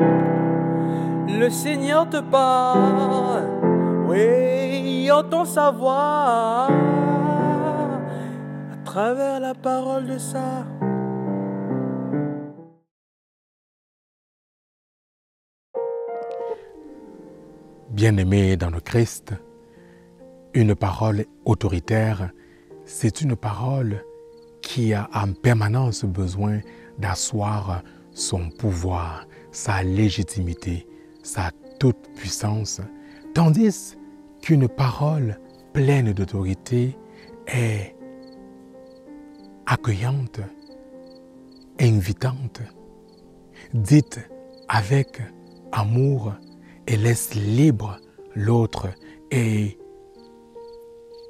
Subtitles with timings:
[0.00, 3.44] Le Seigneur te parle,
[4.08, 6.68] oui, entend sa voix
[8.72, 10.64] à travers la parole de ça.
[17.90, 19.34] Bien-aimé dans le Christ,
[20.54, 22.30] une parole autoritaire,
[22.84, 24.04] c'est une parole
[24.62, 26.60] qui a en permanence besoin
[26.98, 27.82] d'asseoir
[28.12, 30.86] son pouvoir, sa légitimité,
[31.22, 32.80] sa toute puissance,
[33.34, 33.96] tandis
[34.42, 35.38] qu'une parole
[35.72, 36.96] pleine d'autorité
[37.46, 37.94] est
[39.66, 40.40] accueillante,
[41.80, 42.60] invitante,
[43.74, 44.20] dite
[44.68, 45.20] avec
[45.72, 46.34] amour
[46.86, 47.98] et laisse libre
[48.34, 48.88] l'autre
[49.30, 49.78] et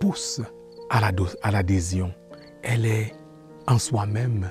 [0.00, 0.40] pousse
[0.88, 2.12] à l'adhésion.
[2.62, 3.12] Elle est
[3.66, 4.50] en soi-même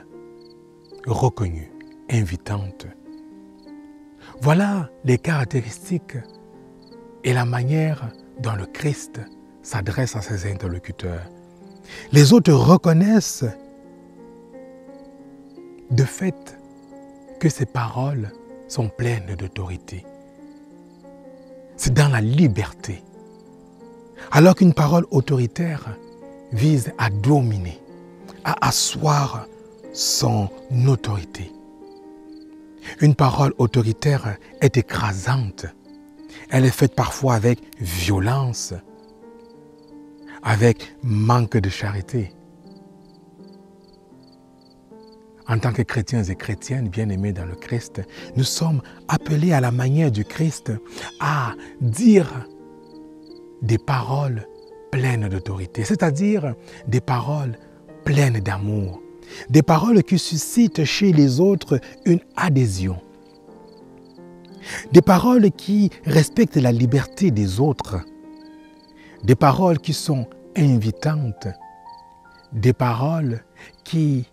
[1.05, 1.71] reconnue,
[2.09, 2.87] invitante.
[4.41, 6.17] Voilà les caractéristiques
[7.25, 8.09] et la manière
[8.39, 9.19] dont le Christ
[9.61, 11.25] s'adresse à ses interlocuteurs.
[12.13, 13.45] Les autres reconnaissent
[15.91, 16.57] de fait
[17.39, 18.31] que ces paroles
[18.69, 20.05] sont pleines d'autorité.
[21.75, 23.03] C'est dans la liberté.
[24.31, 25.97] Alors qu'une parole autoritaire
[26.53, 27.81] vise à dominer,
[28.45, 29.47] à asseoir
[29.91, 30.49] son
[30.87, 31.51] autorité.
[33.01, 35.65] Une parole autoritaire est écrasante.
[36.49, 38.73] Elle est faite parfois avec violence,
[40.43, 42.31] avec manque de charité.
[45.47, 48.01] En tant que chrétiens et chrétiennes bien-aimés dans le Christ,
[48.35, 50.71] nous sommes appelés à la manière du Christ
[51.19, 52.47] à dire
[53.63, 54.47] des paroles
[54.91, 56.53] pleines d'autorité, c'est-à-dire
[56.87, 57.57] des paroles
[58.05, 59.01] pleines d'amour,
[59.49, 62.99] des paroles qui suscitent chez les autres une adhésion,
[64.91, 67.97] des paroles qui respectent la liberté des autres,
[69.23, 71.47] des paroles qui sont invitantes,
[72.51, 73.43] des paroles
[73.83, 74.25] qui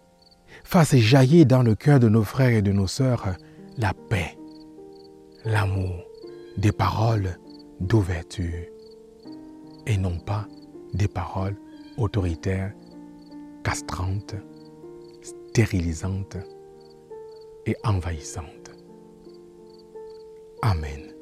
[0.65, 3.37] fassent jaillir dans le cœur de nos frères et de nos sœurs
[3.79, 4.37] la paix,
[5.45, 6.03] l'amour,
[6.57, 7.39] des paroles
[7.81, 8.65] d'ouverture
[9.87, 10.47] et non pas
[10.95, 11.57] des paroles
[11.99, 12.73] autoritaires,
[13.63, 14.35] castrantes,
[15.57, 16.37] stérilisantes
[17.65, 18.73] et envahissantes.
[20.61, 21.16] Amen.